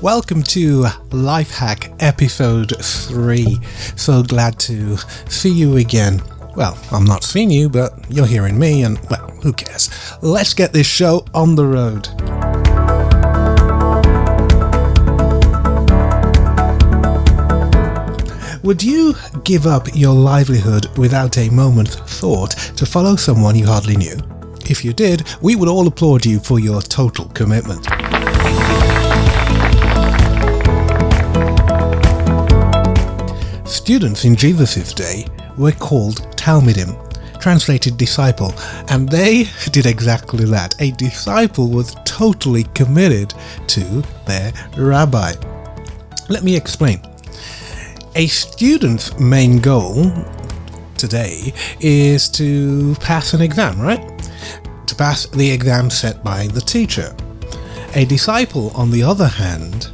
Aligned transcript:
Welcome 0.00 0.42
to 0.44 0.84
Lifehack 1.10 1.94
episode 2.00 2.72
3. 2.82 3.58
So 3.94 4.22
glad 4.22 4.58
to 4.60 4.96
see 5.28 5.50
you 5.50 5.76
again. 5.76 6.22
Well, 6.56 6.78
I'm 6.90 7.04
not 7.04 7.24
seeing 7.24 7.50
you, 7.50 7.68
but 7.68 7.92
you're 8.08 8.24
hearing 8.24 8.58
me, 8.58 8.84
and 8.84 8.98
well, 9.10 9.28
who 9.42 9.52
cares? 9.52 9.90
Let's 10.22 10.54
get 10.54 10.72
this 10.72 10.86
show 10.86 11.26
on 11.34 11.56
the 11.56 11.66
road. 11.66 12.08
Would 18.64 18.82
you 18.82 19.14
give 19.44 19.66
up 19.66 19.88
your 19.94 20.14
livelihood 20.14 20.86
without 20.96 21.36
a 21.36 21.50
moment's 21.50 21.96
thought 21.96 22.52
to 22.76 22.86
follow 22.86 23.16
someone 23.16 23.56
you 23.56 23.66
hardly 23.66 23.96
knew? 23.96 24.16
If 24.70 24.84
you 24.84 24.92
did, 24.92 25.26
we 25.40 25.56
would 25.56 25.68
all 25.68 25.86
applaud 25.86 26.26
you 26.26 26.38
for 26.40 26.60
your 26.60 26.82
total 26.82 27.24
commitment. 27.30 27.86
Students 33.66 34.26
in 34.26 34.36
Jesus' 34.36 34.92
day 34.92 35.26
were 35.56 35.72
called 35.72 36.16
Talmidim, 36.36 36.94
translated 37.40 37.96
disciple, 37.96 38.52
and 38.90 39.08
they 39.08 39.46
did 39.72 39.86
exactly 39.86 40.44
that. 40.44 40.74
A 40.80 40.90
disciple 40.92 41.70
was 41.70 41.96
totally 42.04 42.64
committed 42.74 43.32
to 43.68 44.02
their 44.26 44.52
rabbi. 44.76 45.32
Let 46.28 46.42
me 46.42 46.54
explain. 46.54 47.00
A 48.14 48.26
student's 48.26 49.18
main 49.18 49.60
goal 49.60 50.12
today 50.98 51.54
is 51.80 52.28
to 52.28 52.94
pass 52.96 53.32
an 53.32 53.40
exam, 53.40 53.80
right? 53.80 54.17
Pass 54.98 55.26
the 55.26 55.48
exam 55.48 55.90
set 55.90 56.24
by 56.24 56.48
the 56.48 56.60
teacher. 56.60 57.14
A 57.94 58.04
disciple, 58.04 58.70
on 58.70 58.90
the 58.90 59.04
other 59.04 59.28
hand, 59.28 59.90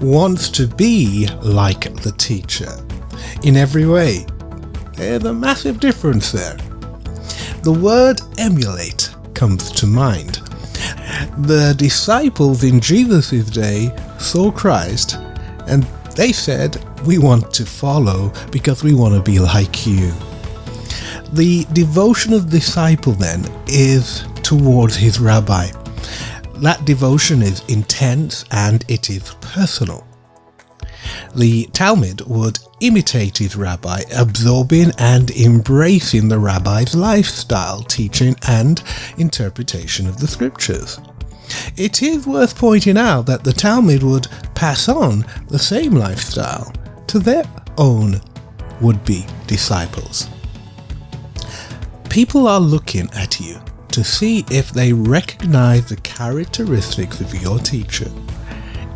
wants 0.00 0.48
to 0.50 0.68
be 0.68 1.28
like 1.42 1.92
the 2.02 2.12
teacher 2.12 2.72
in 3.42 3.56
every 3.56 3.86
way. 3.86 4.24
There's 4.94 5.24
a 5.24 5.34
massive 5.34 5.80
difference 5.80 6.30
there. 6.30 6.56
The 7.62 7.72
word 7.72 8.20
emulate 8.38 9.12
comes 9.34 9.72
to 9.72 9.86
mind. 9.86 10.36
The 11.38 11.74
disciples 11.76 12.62
in 12.62 12.80
Jesus' 12.80 13.50
day 13.50 13.94
saw 14.18 14.52
Christ 14.52 15.16
and 15.66 15.82
they 16.14 16.30
said, 16.30 16.82
We 17.04 17.18
want 17.18 17.52
to 17.54 17.66
follow 17.66 18.32
because 18.52 18.84
we 18.84 18.94
want 18.94 19.14
to 19.14 19.22
be 19.22 19.40
like 19.40 19.86
you. 19.86 20.12
The 21.32 21.66
devotion 21.72 22.32
of 22.32 22.50
the 22.50 22.58
disciple 22.58 23.12
then 23.12 23.44
is 23.66 24.24
towards 24.46 24.94
his 24.94 25.18
rabbi. 25.18 25.66
That 26.58 26.84
devotion 26.84 27.42
is 27.42 27.64
intense 27.68 28.44
and 28.52 28.84
it 28.88 29.10
is 29.10 29.34
personal. 29.40 30.06
The 31.34 31.66
Talmid 31.72 32.24
would 32.28 32.60
imitate 32.80 33.38
his 33.38 33.56
rabbi, 33.56 34.02
absorbing 34.16 34.92
and 34.98 35.32
embracing 35.32 36.28
the 36.28 36.38
rabbi's 36.38 36.94
lifestyle, 36.94 37.82
teaching, 37.82 38.36
and 38.46 38.80
interpretation 39.18 40.06
of 40.06 40.20
the 40.20 40.28
scriptures. 40.28 41.00
It 41.76 42.00
is 42.04 42.24
worth 42.24 42.56
pointing 42.56 42.96
out 42.96 43.26
that 43.26 43.42
the 43.42 43.50
Talmid 43.50 44.04
would 44.04 44.28
pass 44.54 44.88
on 44.88 45.26
the 45.48 45.58
same 45.58 45.94
lifestyle 45.94 46.72
to 47.08 47.18
their 47.18 47.44
own 47.78 48.20
would 48.80 49.04
be 49.04 49.26
disciples. 49.48 50.28
People 52.08 52.46
are 52.46 52.60
looking 52.60 53.10
at 53.12 53.40
you 53.40 53.60
to 53.96 54.04
see 54.04 54.44
if 54.50 54.72
they 54.72 54.92
recognize 54.92 55.88
the 55.88 55.96
characteristics 55.96 57.18
of 57.22 57.34
your 57.40 57.58
teacher. 57.58 58.10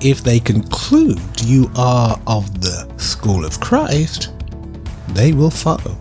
If 0.03 0.23
they 0.23 0.39
conclude 0.39 1.19
you 1.41 1.71
are 1.75 2.21
of 2.27 2.61
the 2.61 2.87
school 2.99 3.47
of 3.47 3.59
Christ, 3.61 4.31
they 5.15 5.33
will 5.33 5.49
follow. 5.49 5.97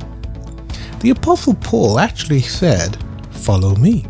The 0.99 1.11
Apostle 1.11 1.53
Paul 1.53 1.97
actually 1.97 2.41
said, 2.41 2.97
Follow 3.31 3.73
me 3.75 4.05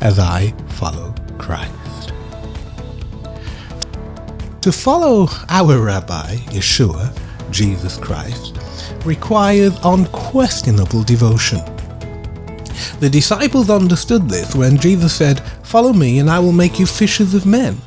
as 0.00 0.20
I 0.20 0.52
follow 0.68 1.12
Christ. 1.36 2.12
To 4.60 4.70
follow 4.70 5.26
our 5.48 5.82
Rabbi, 5.82 6.36
Yeshua, 6.54 7.12
Jesus 7.50 7.96
Christ, 7.96 8.56
requires 9.04 9.76
unquestionable 9.82 11.02
devotion. 11.02 11.58
The 13.00 13.08
disciples 13.08 13.70
understood 13.70 14.28
this 14.28 14.56
when 14.56 14.76
Jesus 14.76 15.14
said, 15.14 15.40
Follow 15.62 15.92
me, 15.92 16.18
and 16.18 16.28
I 16.28 16.40
will 16.40 16.52
make 16.52 16.80
you 16.80 16.86
fishers 16.86 17.32
of 17.32 17.46
men. 17.46 17.78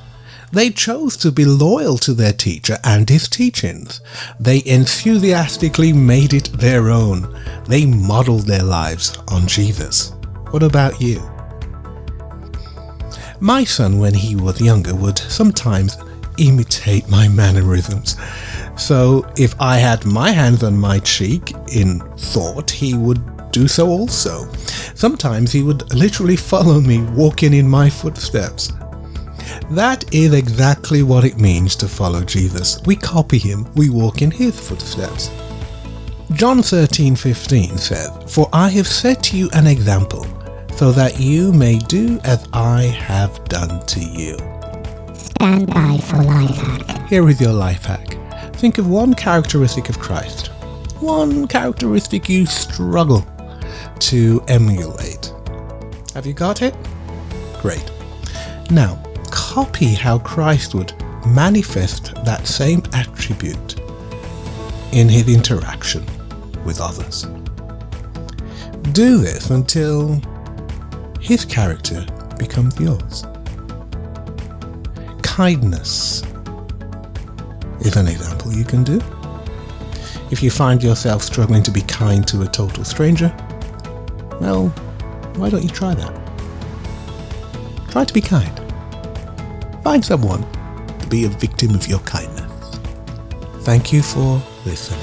They 0.53 0.69
chose 0.69 1.16
to 1.17 1.31
be 1.31 1.45
loyal 1.45 1.97
to 1.99 2.13
their 2.13 2.33
teacher 2.33 2.77
and 2.83 3.09
his 3.09 3.27
teachings. 3.29 4.01
They 4.39 4.61
enthusiastically 4.66 5.94
made 5.94 6.33
it 6.33 6.51
their 6.53 6.89
own. 6.89 7.38
They 7.67 7.85
modeled 7.85 8.47
their 8.47 8.63
lives 8.63 9.17
on 9.27 9.47
Jesus. 9.47 10.13
What 10.51 10.63
about 10.63 11.01
you? 11.01 11.22
My 13.39 13.63
son, 13.63 13.99
when 13.99 14.13
he 14.13 14.35
was 14.35 14.61
younger, 14.61 14.93
would 14.93 15.17
sometimes 15.17 15.97
imitate 16.38 17.09
my 17.09 17.28
mannerisms. 17.28 18.17
So 18.78 19.25
if 19.38 19.59
I 19.59 19.78
had 19.78 20.05
my 20.05 20.31
hands 20.31 20.63
on 20.63 20.78
my 20.78 20.99
cheek 20.99 21.53
in 21.73 21.99
thought, 22.17 22.69
he 22.69 22.93
would 22.93 23.31
do 23.51 23.67
so 23.67 23.88
also. 23.88 24.47
Sometimes 24.95 25.51
he 25.51 25.63
would 25.63 25.94
literally 25.94 26.35
follow 26.35 26.79
me 26.79 27.01
walking 27.01 27.53
in 27.53 27.67
my 27.67 27.89
footsteps. 27.89 28.72
That 29.72 30.03
is 30.13 30.34
exactly 30.34 31.03
what 31.03 31.25
it 31.25 31.39
means 31.39 31.75
to 31.78 31.88
follow 31.88 32.23
Jesus. 32.23 32.81
We 32.85 32.95
copy 32.95 33.38
him, 33.38 33.67
we 33.75 33.90
walk 33.90 34.22
in 34.22 34.31
his 34.31 34.59
footsteps. 34.59 35.29
John 36.34 36.61
13:15 36.61 37.78
says, 37.78 38.09
"For 38.28 38.47
I 38.53 38.69
have 38.69 38.88
set 38.88 39.34
you 39.34 39.50
an 39.51 39.67
example, 39.67 40.25
so 40.78 40.91
that 40.94 41.19
you 41.19 41.51
may 41.51 41.78
do 41.78 42.19
as 42.23 42.45
I 42.53 42.84
have 42.84 43.44
done 43.45 43.85
to 43.88 44.00
you." 44.00 44.38
Stand 45.13 45.67
by 45.67 45.97
for 45.97 46.23
life 46.23 46.56
hack. 46.56 47.09
Here 47.09 47.28
is 47.29 47.41
your 47.41 47.53
life 47.53 47.85
hack. 47.85 48.17
Think 48.56 48.78
of 48.78 48.88
one 48.88 49.13
characteristic 49.13 49.90
of 49.90 50.00
Christ. 50.00 50.51
One 51.00 51.47
characteristic 51.47 52.29
you 52.29 52.45
struggle 52.45 53.25
to 54.01 54.44
emulate. 54.47 55.34
Have 56.13 56.25
you 56.25 56.34
got 56.34 56.62
it? 56.62 56.75
Great. 57.62 57.91
Now, 58.69 59.01
copy 59.29 59.94
how 59.94 60.19
Christ 60.19 60.73
would 60.75 60.94
manifest 61.25 62.13
that 62.25 62.47
same 62.47 62.84
attribute 62.94 63.79
in 64.91 65.07
his 65.07 65.34
interaction 65.34 66.06
with 66.66 66.81
others. 66.81 67.28
Do 68.94 69.19
this 69.19 69.51
until 69.51 70.19
his 71.19 71.45
character 71.45 72.06
becomes 72.38 72.79
yours. 72.79 73.23
Kindness 75.22 76.23
is 77.81 77.95
an 77.95 78.07
example 78.07 78.51
you 78.51 78.66
can 78.66 78.84
do. 78.84 79.00
If 80.31 80.41
you 80.41 80.50
find 80.50 80.81
yourself 80.81 81.22
struggling 81.22 81.61
to 81.63 81.72
be 81.72 81.81
kind 81.81 82.28
to 82.28 82.41
a 82.41 82.47
total 82.47 82.84
stranger, 82.84 83.34
well, 84.41 84.68
why 85.38 85.50
don't 85.50 85.63
you 85.63 85.69
try 85.69 85.94
that? 85.94 86.12
Try 87.91 88.03
to 88.06 88.13
be 88.13 88.22
kind. 88.22 88.52
Find 89.84 90.03
someone 90.03 90.44
to 91.00 91.07
be 91.07 91.25
a 91.25 91.29
victim 91.29 91.75
of 91.75 91.88
your 91.88 92.00
kindness. 92.00 92.52
Thank 93.59 93.94
you 93.94 94.02
for 94.02 94.41
listening. 94.66 95.00